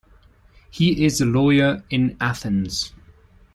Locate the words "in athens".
1.91-2.91